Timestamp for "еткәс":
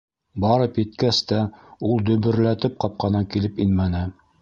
0.81-1.19